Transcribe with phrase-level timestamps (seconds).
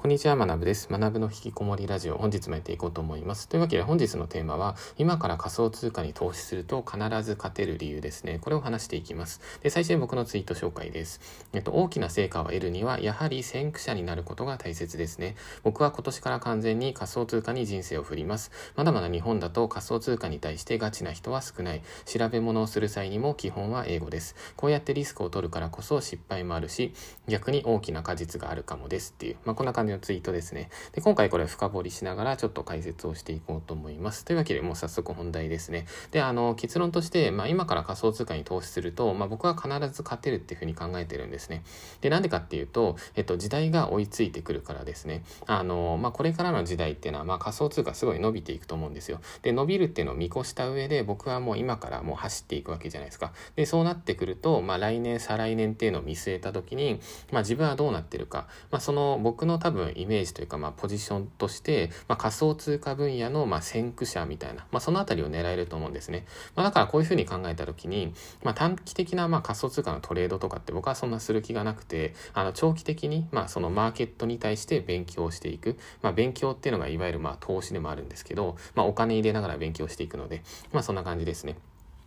[0.00, 0.86] こんにちは、学部です。
[0.88, 3.48] 学部の引きこもりラジオ、本日もやっていこうと思います。
[3.48, 8.38] というわけで本日のテーマは、今から仮想通貨に投資すると必ず勝てる理由ですね。
[8.40, 9.40] これを話していきます。
[9.60, 11.20] で、最初に僕のツイート紹介です。
[11.52, 15.34] えっと、大きな成果を得るには、やはり先駆者になることが大切ですね。
[15.64, 18.52] 僕は今年から完全に仮想通貨に人生を振ります。
[18.76, 21.82] まだまだ日本だと仮想通貨に対してガチな人は少ない。
[22.06, 24.36] 調べ物をする際にも基本は英語です。
[24.54, 26.94] こうやってリスクを取るからこそ失敗もあるし、
[27.26, 30.70] 逆に大きな果実があるかもですっていう、まあ、こんな感じのツイートですね。
[30.92, 34.24] で、今回これ深掘りしながらちょっと解説をしていこうと思います。
[34.24, 35.86] というわけでもう早速本題ですね。
[36.10, 41.62] で、あの、結論として、まあ今から仮想通貨に投資すると、まあ僕は必ず勝てるっていうふうに考えてるんですね。
[42.00, 45.24] で、なんでかっていうと、えっと、時代が追いついてくるからですね。
[45.46, 49.20] あの、まあこれからの時代っていうのは、まあ仮想通貨すごい伸びていくと思うんですよ。
[49.42, 53.32] で、伸びるっていうのを見越した上で、僕はもう今からもう走っていくわけじゃないですか。
[53.56, 57.00] で、そうなってくると、まあ来年、再来年っていうのを見据えた時に、
[57.32, 66.26] まあ自分はどうなってるか、まあその僕の多分イメージというか、まあポジションとして、まあ、仮想通貨分野の、まあ、先駆者みたいな、まあ、そのあたりを狙えると思うんですね。
[66.54, 68.12] まあ、だからこういうふうに考えたときに、
[68.42, 75.76] まあ、短期的な、まあ、仮想通貨のトレードとかって僕はそんなする気がなくて、あの、長期的に、まあ、そのマーケットに対して勉強していく。
[76.02, 81.56] まあ、勉強っていうのがいわゆる、まあ、投資でもあるんですけど、まあ、お金入れながら勉強していくので、まあ、そんな感じですね。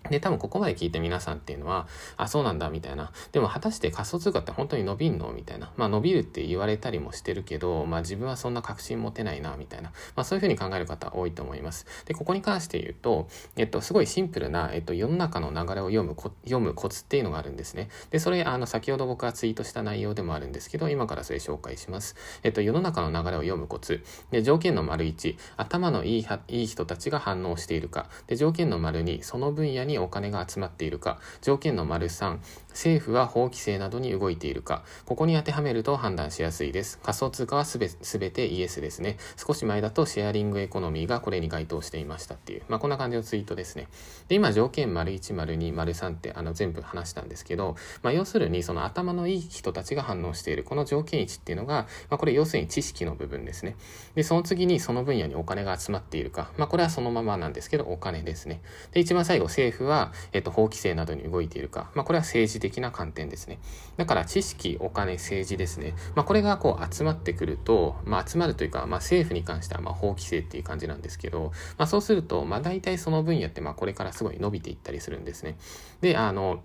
[0.09, 3.11] で、多分ここまで聞いて皆さんっていうのは、あ、そうなんだ、みたいな。
[3.31, 5.31] でも果たして仮想通貨って本当に伸びんの？
[5.31, 5.71] みたいな。
[5.77, 9.91] まあ伸びるって言われたりもしてるけど、まあ自分はそんな確信持てないな、みたいな。
[10.15, 11.85] まあそういうふうに考える方多いと思います。
[12.05, 17.89] で、ここに関して言うと、えっと、すごいシンプルな、えっと、世の中の流れを読む読むコツっていうのがあるんですね。
[18.09, 22.15] で、それ、あの、先ほど僕がツイートした内容でもあるんですけど、今からそれ紹介します。
[22.43, 24.03] えっと、世の中の流れを読むコツ。
[24.31, 28.09] で、条件の丸1、頭のいいいい人たちが反応しているか。
[28.27, 32.39] で、条件の丸2、その分野にお金が集まってっているか、条件の丸3、
[32.71, 36.99] 政府は法規制などに動いているか、ここに当てはめると判断しやすいです。
[37.03, 39.17] 仮想通貨はすべてイエスですね。
[39.37, 43.87] 少し前だとシェアリングエコノミーがこれに該当していましたっていう、まあこんな感じのツイートですね。
[44.27, 53.75] で、今条件丸1、丸2、丸3ってあの全部話したんですけど、まあ要するにその頭のいい人たちが反応している、この条件1っていうのが、まあこれ要するに知識の部分ですね。
[54.15, 58.61] で、その次にその分野にお金が集まっているか、まあこれはそのままなんですけど、お金ですね。
[58.91, 63.59] で、一番最後、政府は、えっと、法規制などに動いているか、まあ、これは政治的な観点ですね。
[63.97, 65.93] だから知識、お金、政治ですね。
[66.15, 75.57] まあ、これがこう集まってくると、まあ、集まるというか、まあ、政府に関してはま法規制っていう感じなんですけど、まあ、そうすると、まあ、大体その分野ってまあこれからすごい伸びていったりするんですね。
[75.99, 76.61] で、あの、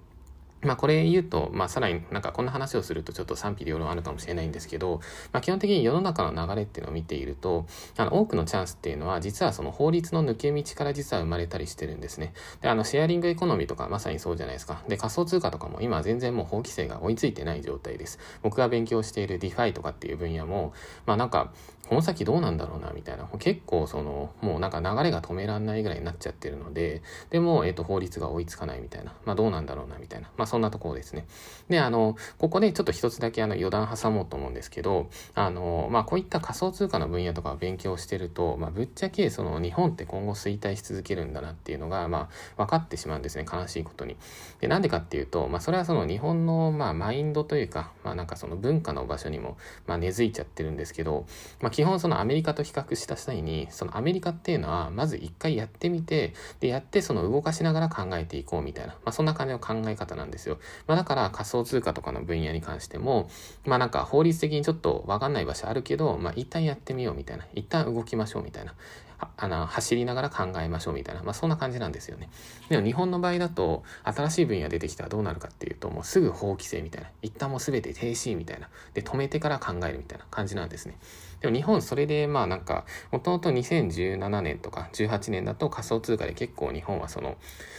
[0.63, 5.01] まあこれ言うと、まあさらになんかこんな話をするとちょっと賛否両論あるかもしれないんですけど、
[5.33, 12.33] まあ基本的に世の中の流れっていうのを見ていると、あの多くのチャンスっていうのは実はその法律の抜け道から実は生まれたりしてるんですね。
[12.63, 14.83] で、あのシェアリングエコノミーとかまさにそうじゃないですか。
[14.89, 18.19] で、仮想通貨とかも今全然もう法規制が追いついてない状態です。
[18.43, 20.73] 僕が勉強している DeFi とかっていう分野も、
[21.07, 21.53] まあなんか
[21.89, 23.29] この先どうなんだろうな、みたいな。
[23.39, 29.15] 結構その、もうなんか流れが止めらんないぐらいになっちゃってるので、でも、えっ、と、法律が追いつかないみたいな。
[29.25, 30.29] まあどうなんだろうな、みたいな。
[30.37, 31.27] まそんなところですね。
[31.69, 43.45] で、あの、ここでちょっと一つだけあの余談挟もうと思うんですけど、あの、まあこういった仮想通貨の分野とかを勉強してると、まあぶっちゃけその日本って今後衰退し続けるんだなっていうのが、まあ分かってしまうんですね。
[43.51, 44.17] 悲しいことに。
[44.61, 49.57] で、なんでかっていうと、まあそれはその日本の、まあマインドというか、まあなんかその文化の場所にも、
[49.87, 51.27] まあ根付いちゃってるんですけど、
[51.61, 60.59] まあ基本そのアメリカと比較した際に、そのアメリカっていうのは、まず一回やってみて、で、やってその動かしながら考えていこうみたいな、まあそんな感じの考え方なんですですよ。
[60.87, 63.29] まあだから仮想通貨とかの分野に関しても、
[63.65, 68.75] まあなんか法律的にちょっとわかんない場所あるけど、まあ一旦やってみようみたいな、一旦動きましょうみたいな、
[69.19, 72.29] あの、走りながら考えましょうみたいな、まあそんな感じなんですよね。
[72.69, 80.99] でも日本の場合だと、新しい分野出てきたらどうなるかっていうと、もうすぐ法規制みたいな、一旦もう全て停止みたいな、で、止めてから考えるみたいな感じなんですね。
[81.41, 87.37] でも日本それでまあなんか、もともと2017年とか18年だと仮想通貨で結構日本はその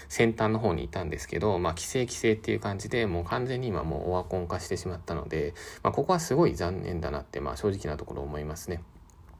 [0.09, 5.53] 先端の方にいたんですけど、まあ規制規制っていう感じでもう完全に今もうオワコン化してしまったので、
[5.83, 8.81] まあここはすごい残念だなってまあ正直なところ思いますね。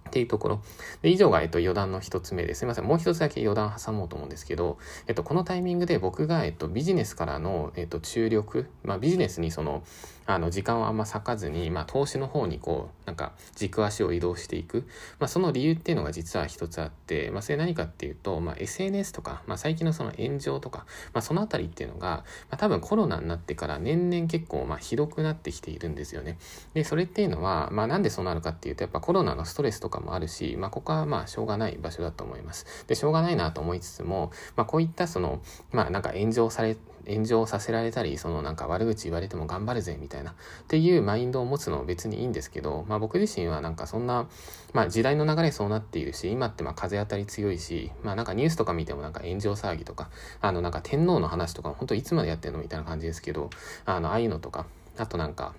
[0.08, 0.62] っていうところ。
[1.02, 2.60] で、以上が、えっと、余談の一つ目です。
[2.60, 2.86] すいません。
[2.86, 4.78] もう一つだけ余談挟もうと思うんですけど、
[5.08, 9.84] えっと、このタイミングで僕が、えっと、ビジネスからの、えっと、注力、まあ、ビジネスにその、
[10.28, 14.88] あの、時間をあんま割かずに、まあ、投資の方にこう、なんか、軸足を移動していく。
[15.20, 26.38] まあ、その理由っていうのが実は一つあって、まあ、それ何かっていうと、まあ、SNS とか、まあ、最近のその炎上とか、まあ、そのあたりっていうのが、まあ、多分コロナになってから年々結構、まあ、ひどくなってきているんですよね。
[26.74, 32.66] で、それっていうのは、まあ、なんでそうなるかっていうと、やっぱコロナのストレスとかかもあるし、まあ、ここはまあしょうがない場所だと思います。
[32.88, 35.42] で、しょうがないなと思いつつも、まあ、こういったその、
[35.72, 36.78] まあ、なんか炎上され、
[37.08, 40.34] 炎上させられたり、そのなんか悪口言われても頑張るぜみたいなっ
[40.68, 44.28] ていうマインドを持つのは別にいいんですけど、まあ僕自身はなんかそんな、
[44.74, 50.10] まあ時代の流れそうなっているし、今ってまあ風当たり強いし、まあなんかニュースとか見てもなんか炎上騒ぎとか、
[50.42, 53.50] あのなんか天皇の話とか本当いつまでやってんのみたいな感じですけど、
[53.86, 54.66] あの、ああいうのとか、
[54.98, 55.54] あとなんか、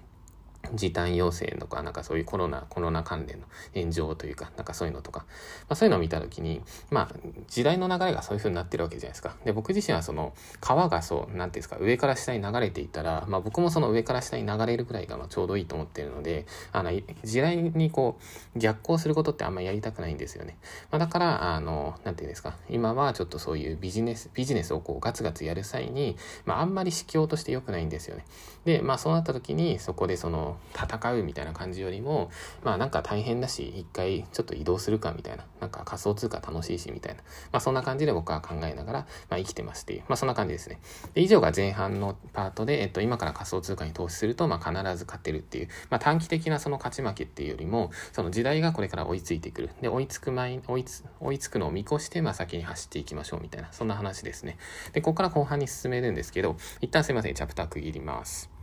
[0.74, 5.26] 時短要請とか、なんかそういうコロナ、コロナ関連の炎上というか、なんかそういうのとか、ま
[5.70, 7.14] あそういうのを見たときに、まあ
[7.48, 9.36] 時代の流れがそういう風になってるわけじゃないですか。
[9.44, 16.90] で、僕自身はその川がそう、なんていうんですか、上から下に流れていったら、まあ僕もその上から下に流れるくらいがまあちょうどいいと思ってるので、あの、
[17.24, 18.18] 時代にこ
[18.54, 20.56] う、逆行することってあんまりやりたくないんですよね。
[20.90, 28.24] まあだから、あの、なんていうんですか、今はちょっとそういうビジネス、ビジネスをこうガツガツやる際に、まああんまり指標として良くないんですよね。
[28.64, 32.31] で、まあそうなった時に、そこでその、戦うみたいな感じよりも、
[32.62, 37.20] まあなんか大変だし、一回ちょっと移動するかみたいな、なんか仮想通貨楽しいしみたいな、
[37.52, 40.81] まあそんな感じで僕は考えながら、まあ生きてますっていう、まあそんな感じですね。
[41.14, 49.70] で以上が前半のパートで、えっと今から仮想通貨に投資すると、まあ必ず勝てるっていう、まあ短期的なその勝ち負けっていうよりも、その時代がこれから追いついてくる。
[49.81, 54.58] で、追いつく前、追いつ、追いつくのを見越して、まあ先に走っていきましょうみたいな、そんな話ですね。
[54.93, 58.57] で、ここから後半に進めるんですけど、一旦すいません、チャプター区切ります。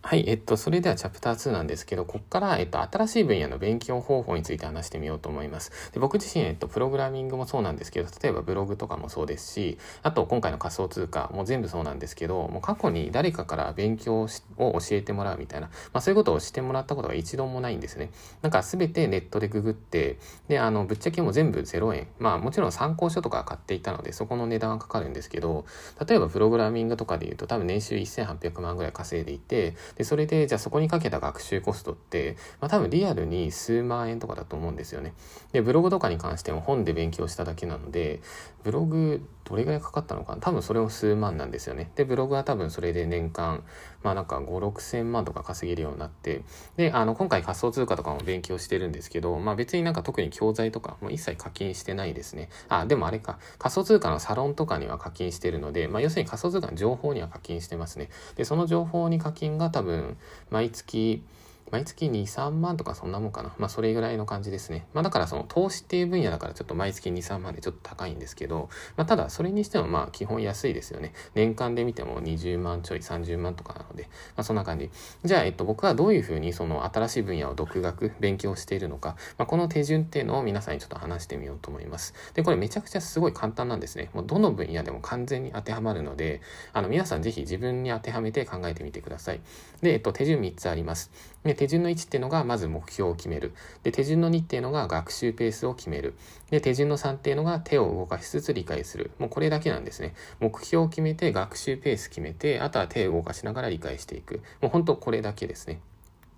[0.00, 5.92] はい、えっと、それではチャプター2なんですけど、ここから、えっと、新しい分野の勉強方法について話してみようと思います。
[5.92, 18.10] で僕自身、えっと、プログラミングもそうなんですけど、例えばブログとかもそうですし、あと今回の仮想通貨も全部そうなんですけど、もう過去に誰かから勉強を教えてもらうみたいな、まあそういうことをしてもらったことが一度もないんですね。
[18.40, 22.06] なんか全てネットでググって、で、あの、ぶっちゃけもう全部0円。
[22.18, 25.66] まあもちろん参考書とか買っていたので、そこの値段はかかるんですけど、
[26.08, 35.12] 例えばプログラミングとかで言うと多分年収1800万ぐらい稼いでいて、で、それで、じゃあそこにかけた学習コストって、まあ多分リアルに数万円とかだと思うんですよね。
[35.52, 38.20] で、ブログとかに関しても本で勉強しただけなので、
[38.68, 40.42] ブログどれぐらいかかったのかな？
[40.42, 41.90] 多分それも数万なんですよね。
[41.94, 43.64] で、ブログは多分それで年間、
[44.02, 46.42] まあなんか5、6千万とか稼げるようになって、
[46.76, 52.50] で、あの、今回仮想通貨とかも勉強してるんですけど、まあ別になんか特に教材とかも一切課金してないですね。
[52.68, 58.10] あ、でもあれか、仮想通貨のサロンとかには課金してるので、まあ要するに仮想通貨の情報には課金してますね。
[58.36, 60.18] で、その情報に課金が多分、
[60.50, 61.24] 毎月、
[61.70, 63.54] 毎月2、3万とかそんなもんかな。
[63.58, 64.86] まあそれぐらいの感じですね。
[64.94, 71.12] まあだからその投資っていう分野だからちょっと毎月2、3万でちょっと高いんですけど、まあただそれにしてもまあ基本安いですよね。
[71.34, 74.04] 年間で見ても20万ちょい30万とかなので、
[74.36, 74.90] まあそんな感じ。
[75.24, 82.14] じゃあえっと僕はどういうふうにその新しい分野を独学、勉強しているのか、まあこの手順っていうのを皆さんにちょっと話してみようと思います。
[82.34, 84.10] で、これめちゃくちゃすごい簡単なんですね。
[84.14, 86.40] もうどの分野でも完全に当てはまるので、
[86.72, 89.40] あの皆さんぜひ自分に当てはめて考えてみてください。
[89.82, 91.10] で、えっと手順3つあります。
[91.48, 93.54] で、手順の1っていうのがまず目標を決める。
[93.82, 96.14] で、手順の2っていうのが学習ペースを決める。
[96.50, 99.12] で、手順の3っていうのが手を動かしつつ理解する。
[99.18, 100.14] もうこれだけなんですね。
[100.40, 104.42] 目標を決めて、学習ペース決めて、あとは手を動かしながら理解していく。
[104.60, 105.80] もう本当これだけですね。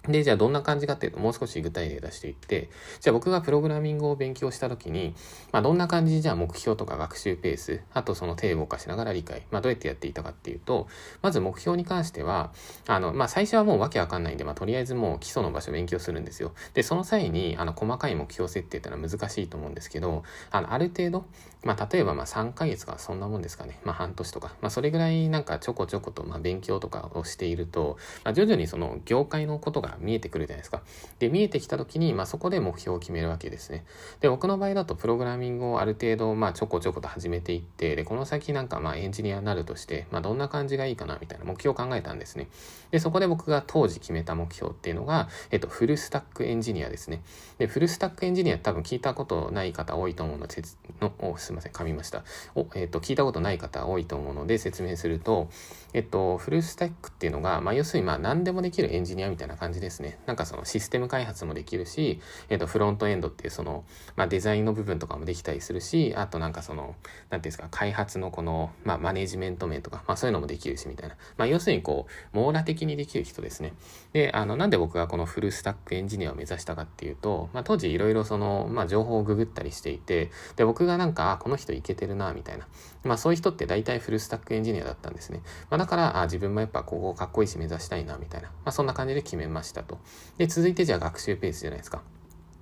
[0.08, 2.70] で、じゃあどんな感じかっていうと、もう少し具体例出していって、
[3.00, 5.14] じゃあ僕がプログラミングを勉強した時に、
[5.52, 10.88] まあどんな感じじゃあ目標とか学習ペース、あとその手を動かしながら理解、まあどうやってやっていたかっていうと、
[11.20, 12.50] まず目標に関しては、
[12.86, 16.52] あの、まあ最初はもうわけわかんないんで、まあとりあえずもう基礎の場所勉強するんですよ。
[16.72, 21.26] で、その際に、あの、細かい目標設定ってのは難しいと思うんですけど、あの、ある程度、
[21.62, 23.78] まあ例えばまあ3ヶ月かそんなもんですかね。
[23.84, 30.82] まあ半年とか、まあそれぐらいなんかちょこちょことまあ勉強とかをしていると、まあ徐々にその業界のことが見えてくるじゃないですか。
[31.18, 33.84] で、見えてきた時に、まあそこで目標を決めるわけですね。
[34.20, 42.48] で、僕の場合だとプログラミングをある程度、まあちょこちょこと始めていって、で、この先なんかまあエンジニアになるとして、まあどんな感じがいいかなみたいな目標を考えたんですね。
[42.90, 47.22] で、そこで僕が当時決めた目標っていうのが、えっと、フルスタックエンジニアですね。
[47.58, 50.62] で、フルスタックエンジニア多分聞いたことない方多いと思うので、
[51.00, 52.24] のおすいません、噛みました。
[52.54, 55.48] お、えっと、聞いたことない方多いと思うので説明すると、
[55.92, 60.18] えっと、フルスタックっていうのが、まあ要するにまあ何でもできるエンジニアみたいな感じですね。
[60.26, 63.84] なんかそのシステム開発もできるし、えっと、フロントエンドっていうその、
[64.16, 71.16] まあデザインの部分とかもできたりするし、あとなんかその、なんていうんですか、開発のこの、まあマネジメント面とか、まあそういうのもできるしみたいな。
[71.36, 73.72] まあ要するにこう、網羅的にできる人ですね。
[74.12, 82.66] で、あの、なんで僕がこのフルスタックエンジニアを目指したかっていうと、まあ当時いろいろその、まあ情報をググったりしていて、で、僕がなんか、あ、この人いけてるな、みたいな。
[83.04, 85.40] まあそういう人って大体フルスタックエンジニアだったんですね。
[85.70, 88.48] まあだから、あ、自分もやっぱここかっこいいし目指したいな、みたいな。
[88.48, 89.98] まあそんな感じで決めましたと。
[90.38, 92.02] で、続いてじゃあ学習ペースじゃないですか。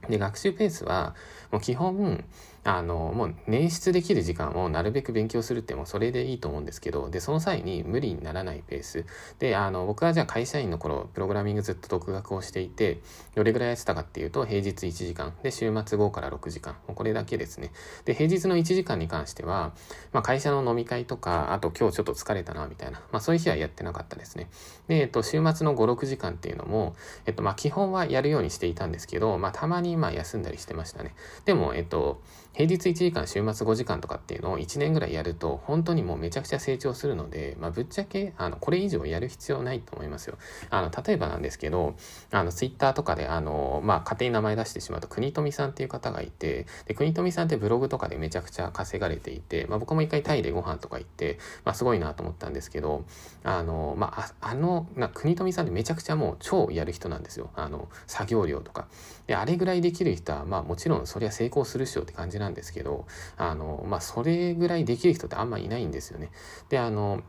[0.08, 1.14] で、学習ペースは、
[1.50, 2.24] もう基本、
[2.68, 9.06] あの、もう捻出できる時間をなるべく勉強するってもうそれでいいと思うんですけど、で、その際に無理にならないペース。
[9.38, 13.00] で、あの、僕はじゃあ会社員の頃、プログラミングずっと独学をしていて、
[13.34, 16.74] どれぐらいやってたかっていうと、平日1時間、で、週末5から6時間。
[16.86, 17.72] もうこれだけですね。
[18.04, 19.72] で、平日の1時間に関しては、
[20.12, 23.00] まあ、会社の飲み会とか、あと今日ちょっと疲れたな、みたいな。
[23.12, 24.50] まあ、そういう日はやってなかったですね。
[24.88, 26.94] で、えっと、週末の5、6時間っていうのも、
[27.24, 31.14] えっと、まあ、基本はやるようにしていたんですけど、まあ、たまに、まあ、休んだりしてましたね。
[31.46, 32.20] でも、えっと、
[32.58, 40.36] 平日1時間、週末5時間とかっていうのを1年ぐらいやると、本当にもうめちゃくちゃ成長するので、まあ、ぶっちゃけ、あの、これ以上やる必要ないと思いますよ。
[40.68, 41.94] あの、例えばなんですけど、
[42.32, 53.04] あの、ツイッターとかで、あの、まあ、勝手に名前出してしまうと、国富さんっていう方がいて、で、国富さんってブログとかでめちゃくちゃ稼がれていて、まあ、僕も一回タイでご飯とか行って、まあ、すごいなと思ったんですけど、
[53.44, 57.50] あの、まあ、あの、な国富さんってめちゃくちゃもう超やる人なんですよ。
[57.54, 58.88] あの、作業量とか。
[59.28, 66.30] で、あれぐらいできる人は、まあ、もちろんそりゃ成功するっしょって感じなんですけど、あの、まあ、それぐらいできる人ってあんまいないんですよね。
[66.68, 67.22] で、あの、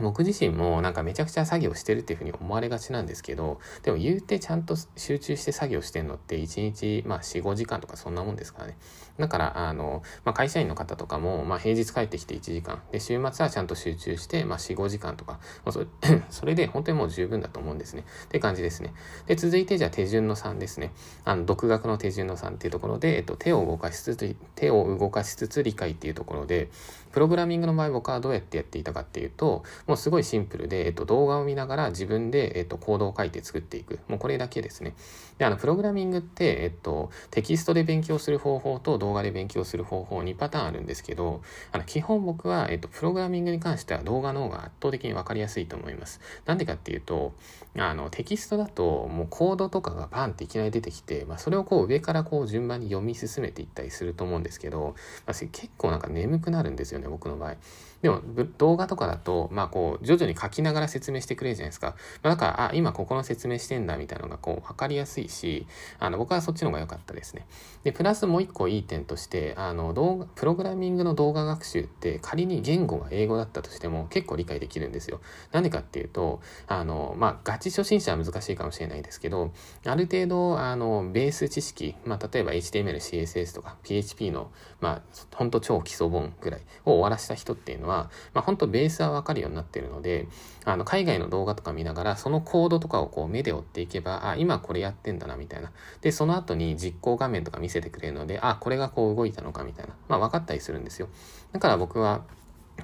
[0.00, 8.76] 僕自身もなんかめちゃくちゃ作業してるっていうふうに思われがちなんですけど、でも言うてちゃんと集中して作業してんのって1日まあ4、5時間とかそんなもんですからね。
[9.18, 15.86] だから、あの、まあ、会社員の方とかも、まあ、平日帰ってきて1時間、で、週末はちゃんと集中して、まあ、4、5時間とか、もうそれ
[16.30, 18.04] それで本当にもう十分だと思うんですね。
[18.26, 18.94] って感じですね。
[19.26, 20.92] で、続いてじゃあ手順の3ですね。
[21.24, 26.70] あの、独学の手順の3っていうところで、えっと、手を動かしつつ、手を動かしつつ理解っていうところで、
[27.10, 33.98] プログラミングの場合僕はどうやってやっていたかっていうと、もうすごいシンプルで、えっと、動画を見ながら自分で、えっと、コードを書いて作っていく。
[34.06, 34.94] もうこれだけですね。
[35.38, 41.40] で、あの、プログラミングって、えっと、テキストで勉強する方法と動画で勉強する方法2パターンあるんですけど、
[41.72, 46.20] あの、基本僕は、えっと、プログラミングに関しては動画の方が圧倒的に分かりやすいと思います。
[46.44, 47.32] なんでかっていうと、
[47.78, 54.94] あの、テキストだと、もうコードとかがバンっていきなり出てきて、まあ、それをこう上からこう順番に読み進めていったりすると思うんですけど、
[55.26, 57.56] まあ、結構なんか眠くなるんですよね、僕の場合。
[58.02, 58.22] でも
[58.58, 61.96] 動画とかだと、まあこう、徐々に書きながら説明してくれるじゃないですか。
[62.22, 65.66] だから、あ、今ここの説明してんだみたいなのがこう、わかりやすいし、
[65.98, 67.46] あの、僕はそっちの方が良かったですね。
[67.84, 75.20] で、プラスもう一個いい点として、あの、動画、プログラミングの動画学習って仮に言語が英語だったとしても結構理解できるんですよ。
[75.52, 79.52] なんでかっていうと、あの、まあ、ガチ初心者は難しいかもしれないですけど、
[79.84, 84.50] ある程度、あの、ベース知識、まあ、例えば HTML、CSS とか PHP の、
[84.80, 85.02] まあ、
[85.34, 90.28] ほんと超基礎本ぐらいを終わらした人っていうのは、はまあ、本当ベースはわかるようになってるので、
[90.64, 95.72] あの、海外の動画とか見ながら、そのコードとかをこう目で追っていけば、あ、今これやってんだな、みたいな。
[96.00, 99.94] で、その後に実行画面とか見せてくれるので、あ、これがこう動いたのか、みたいな。
[100.08, 101.08] まあ、分かったりするんですよ。
[101.52, 102.22] だから僕は、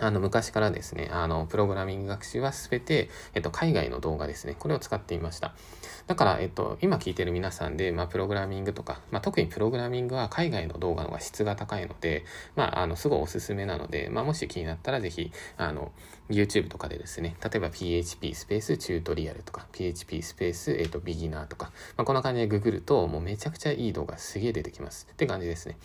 [0.00, 5.54] あの、昔からですね、あの、プログラミング学習はすべて、えっと、海外の動画ですね、これを使っていました。
[6.06, 12.24] だから、えっと、今聞いてる皆さんで、まあ、プログラミングとか、まあ、特にプログラミングは海外の動画の方が質が高いので、
[12.56, 15.92] まあ、あの、すごいおすすめなので、まあ、もし気になったらぜひ、あの、
[16.28, 25.06] YouTube とかでですね、例えば PHP スペースチュートリアルとか、PHP スペース、えっと、ビギナーとか、まあ、こんな感じでググると、もうめちゃくちゃいい動画すげえ出てきます。
[25.10, 25.76] って感じですね。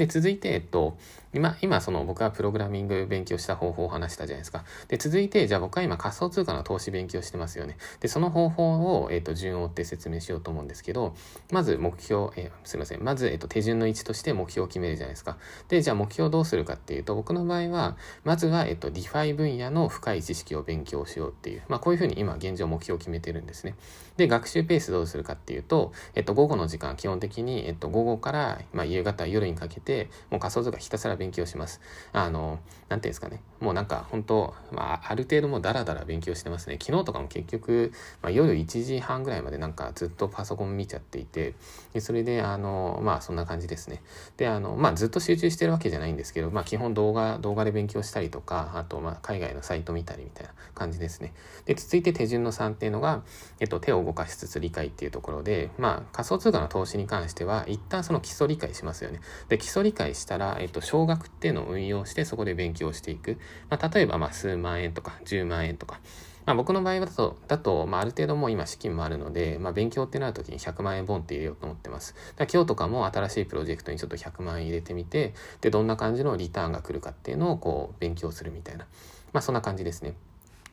[0.00, 0.96] で、続いて、えっと、
[1.34, 4.64] 今、今、その僕はプログラミング勉強した方法を話したじゃないですか。
[4.88, 7.76] で、続いて、じゃあ僕は今仮想通貨の投資勉強してますよね。
[8.00, 11.14] で、その方法を、えっと、順を追って説明しようと思うんですけど、
[11.52, 13.04] まず目標、えすいません。
[13.04, 15.36] まず、えっと、手順の位置として目標を決めるじゃないですか。
[15.68, 23.74] で、じゃあ目標をどうするかっていうと、僕の場合は、まずは、えっと、 DeFi 分野の深い知識を勉強しようっていう、まあ、こういうふうに今、現状目標を決めてるんですね。
[24.16, 29.89] で、学習ペースどうするかっていうと、えっと、午後の時間、基本的に、えっと、午後から、まあ、夕方、夜にかけて、
[30.30, 31.80] もう仮想通貨ひたすら勉強します。
[32.12, 33.42] あの、なんていうんですかね。
[33.60, 36.78] もうなんか本当、まあ、ある程度もうダラダラ勉強してますね。
[36.80, 37.92] 昨日とかも結局、
[38.22, 41.54] まあ、夜1時半ぐらいまでなんかずっとパソコン見ちゃっていて、
[41.92, 44.02] でそれで、あの、まあそんな感じですね。
[44.36, 51.32] で、あの、まあずっと集中してるわけじゃないんですけど、まあ基本動画、動画で勉強したりとか、あとまあ海外のサイト見たりみたいな感じですね。
[51.64, 53.22] で、続いて手順の3っていうのが、
[53.60, 59.20] えっと、手を動かしつつ理解っていうところで、まあ仮想通貨の投資に関しては、一旦その基礎理解しますよね。
[59.48, 63.38] で、基礎理解したら、えっと、少額っていうのを運用してそこで勉強していく。
[63.68, 66.00] まあ、例えば、まあ、数万円とか10万円とか。
[66.46, 72.14] まあ、僕の場合だと、だと、まあ、ある程度もう今資金もあるので、まあ、勉強ってなるときに100万円ボンって入れようと思ってます。
[72.36, 78.86] だ今日とかも新しいプロジェクトにちょっと100万円入れてみて、で、どんな感じのリターンが来るかっていうのをこう、勉強するみたいな。
[79.32, 80.14] まあ、そんな感じですね。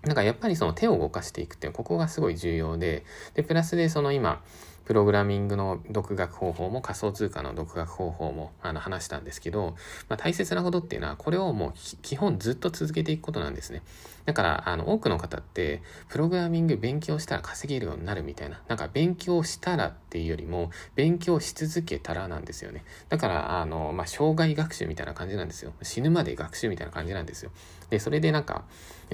[0.04, 4.42] なんかやっぱりその手を動かしていくっていうここがすごい重要で、で、プラスでその今、
[4.88, 9.76] プログラミングの独学方法も仮想通貨の独学方法もあの話したんですけど、
[10.08, 13.84] まあ、大切なことっていうのはこれをもう基本ずっと続けていくことなんですね。
[14.24, 22.86] だからあの多くの方ってプログラミング勉強したら稼げるようになるみたいななんか勉強したらっていうよりも勉強し続けたらなんですよね。
[23.10, 25.74] だからあの、まあ、障害学習みたいな感じなんですよ。
[25.82, 27.52] 死ぬまで学習みたいな感じなんですよ。
[27.90, 28.64] でそれでなんか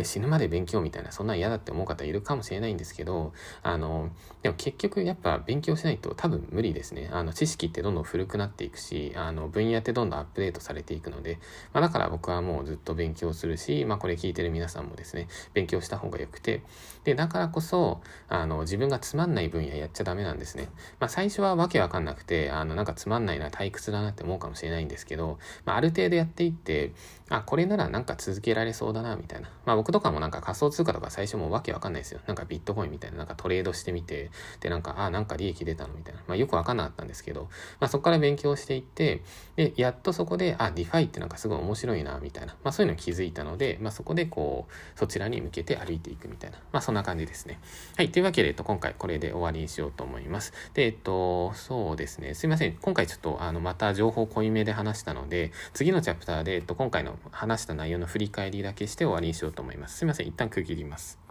[0.03, 4.09] 死ぬまで勉強みたいなそんな嫌だって思う方いるかもしれないんですけどあの
[4.41, 7.09] でも結局やっぱ勉強強しないと多分無理ですね。
[7.11, 11.39] あの知識ってどんどん古くなっていくしあの分野ってどんどんアップデートされていくので、
[11.73, 16.61] まあ、だから僕はもうずっと勉強するし、まあ、これ聞いてる皆さんもですね勉強した方がよくて。
[17.03, 26.93] でだからこそあの自分がつまんない分野やっちゃダメなんですね、まあ、最初はわけわかんなくてあのなんかつまんないな退屈だなって思うかもしれないんですけど、まあ、ある程度やっていって
[27.29, 32.19] あこれならなんか続けられそうだなみたいな、まあ、僕とかもなんか仮想通貨とか最初もわけわかんないですよ。
[32.27, 34.29] なんかビットコインみたいななんかトレードしてみて
[34.59, 37.43] でなんかあなんか利益出たのみたいな、まあ、よくわかんなかったんですけど、
[37.79, 39.21] まあ、そこから勉強していって
[39.55, 47.59] でやっとそこであ DeFi ってなんかすごい面白いなみたいな、まあ、そういうの気づいたので、まあ、そこでこうそちらに向けて歩いていくみたいな、まあ、そんな感じですね。
[47.95, 50.53] はいというわけで、えっと、今回これで終わりにしようと思います。
[50.73, 52.33] でえっとそうですね。
[52.33, 52.77] すいません。
[52.81, 59.97] 今回ちょっとあのまた情報濃いめで話したので次のチャプターで、えっと、今回の話した内容の振り返りだけして終わりにしようと思います。
[59.97, 60.27] すいません。
[60.27, 61.22] 一旦区切ります。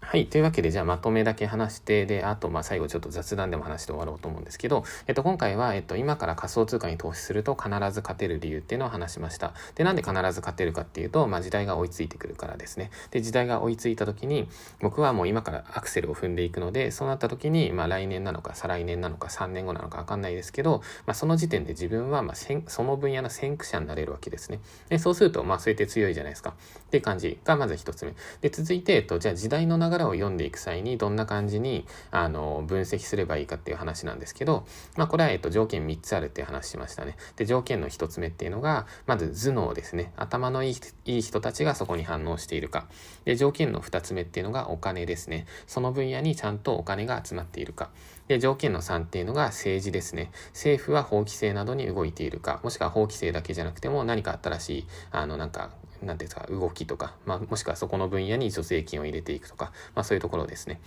[0.00, 0.26] はい。
[0.26, 9.52] というわけで、じゃあまとめだけ話して、で、あと、まあ最後ちょっと雑談でも話して終わろうと思うんですけど、えっと、今回は、えっと、今から仮想通貨に投資すると必ず勝てる理由っていうのを話しました。
[9.74, 12.90] で、なんで必ず勝てるかっていうと、まあ時代が追いついてくるからですね。
[13.10, 14.48] で、時代が追いついた時に、
[14.80, 24.60] 僕はもう今からアクセルを踏んでいくので、そうなった時に、まあ来年なのか、再来年なのか、3年後なのかわかんないですけど、まあその時点で自分は、まあ、その分野の先駆者になれるわけですね。
[24.88, 26.50] で、そうすると、まあそうやって強いじゃないですか。
[26.50, 28.14] っていう感じがまず一つ目。
[28.40, 34.66] で、続いて、えっと、じゃあ時代の流れを読んでいく際にどんな感じにあの分析すればいいかっていう話なんですけど、
[34.96, 37.16] まあ、これは、えっと、条件3つあるっていう話しましたね。
[37.36, 40.12] で条件の1つ目っていうのがまず頭脳ですね。
[40.16, 40.76] 頭のいい
[41.06, 42.86] いい人たちがそこに反応しているか。
[43.24, 45.46] で条件の2つ目っていうのがお金ですね。
[45.66, 47.90] その分野にちゃんとお金が集まっているか。
[48.26, 50.30] で条件の3っていうのが政治ですね。
[50.52, 52.60] 政府は法規制などに動いているか。
[52.62, 55.70] もしくは法規制だけじゃなくても何か新しいあのなんか
[56.02, 60.80] 何ですか、動きとか、まあ、もしくはそこの分野に助成金を入れていくとか、まあ、そういうところですね。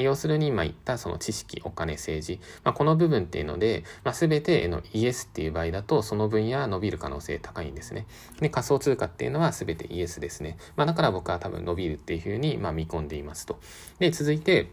[0.00, 8.06] 要するに、今言ったその知識、お金、政治、まあ、この部分っていうので、まあ、全てのイエスっていう場合だと、その分野は伸びる可能性高いんですね。
[8.40, 10.58] で、仮想通貨っていうのは全てイエスですね。
[10.76, 13.58] まあ、だから僕は多分伸びるっていうふうに、ま、見込んでいますと。
[13.98, 14.70] で、続いて、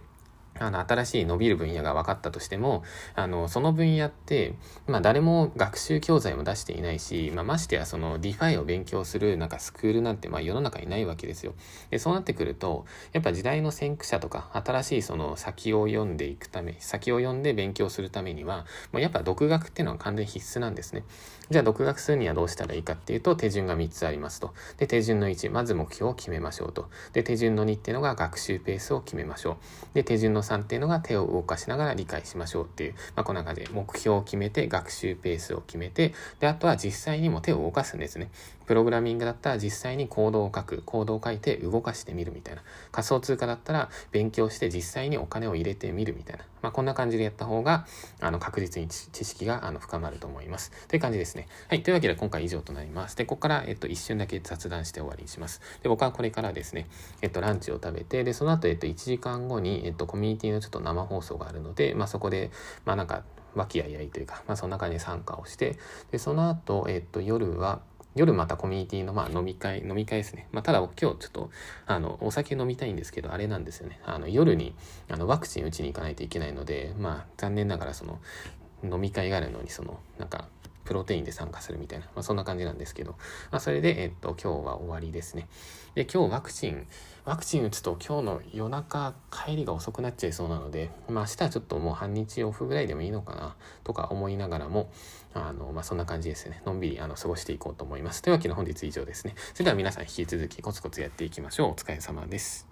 [0.59, 4.55] あの、新しい伸びる分野が分かったとしても、あの、その分野って、
[4.87, 11.53] まあ、誰も学習教材も出していないし、まあ、ましてやその、 DeFi を勉強する、なんかスクールなんて、まあ、世の中にないわけですよ。
[11.89, 21.03] で、そうなってくると、やっぱ時代の先駆者とか、新しいその、先を読んでいくため、先を読んで勉強するためには、もうやっぱ独学っていうのは完全必須なんですね。
[21.51, 24.53] じゃあ、独学するにはどうしたらいいかっていうと、手順が3つありますと。
[24.77, 26.89] で、手順の1、まず目標を決めましょうと。
[27.13, 29.55] で、手順の2っていうのが学習ペースを決めましょう。
[29.93, 38.31] で、手順の3っていうのが手を動かしながら理解しましょうっていう、まあ、こんな感じで目標を決めて、学習ペースを決めて、で、あとは実際にも手を動かすんですね。
[38.65, 42.63] プログラミングだったら実際にコードを書く、コードを書いて動かしてみるみたいな。
[42.91, 46.45] 仮想通貨だったら勉強して実際にお金を入れてみるみたいな。
[46.61, 47.85] まあ、こんな感じでやった方が、
[48.19, 50.71] あの、確実に知識があの深まると思います。
[50.87, 51.47] という感じですね。
[51.69, 51.83] はい。
[51.83, 53.15] というわけで今回以上となります。
[53.15, 55.61] で、ここから、えっと、一瞬だけ雑談して終わりにします。
[55.83, 56.87] で、僕はこれからですね、
[57.21, 62.51] えっと、ランチを食べて、で、その後、えっと、1時間後に、えっと、コミュニティのちょっと生放送があるので、まあ、そこで、
[62.85, 63.23] まあ、なんか、
[63.55, 65.77] 和気あいあいというか、まあ、そんな感じで参加をして、
[66.11, 67.81] で、その後、えっと、夜は、
[68.15, 70.47] 夜またコミュニティのまあ飲み会、飲み会ですね。
[70.53, 71.49] まあ、ただ今日ちょっと、
[71.85, 73.99] あの、お酒飲みたいんですけど、あれなんですよね。
[74.05, 74.73] あの、夜に、
[75.09, 78.19] あの、ワクチン打ちに行かないといけないので、まあ、残念ながらその、
[78.83, 80.47] 飲み会があるのに、その、なんか、
[80.85, 83.11] プロテインで参加するみたいな、まあ、そんな感じなんですけど、
[83.51, 85.47] まあ、それで、えっと、今日は終わりですね。
[85.95, 86.87] で、今日ワクチン、
[87.25, 94.91] ワクチン打つと今日の夜中帰りが遅くなっちゃいそうなので、まあ、明日はちょっともう半日オフぐらいでもいいのかなとか思いながらも、
[95.33, 96.61] あの、まあ、そんな感じですね。
[96.65, 98.21] のんびりあの過ごしていこうと思います。
[98.21, 99.33] というわけで本日以上ですね。
[99.53, 101.71] それでは皆さん引き続きコツコツやっていきましょう。
[101.71, 102.67] お疲れ様です。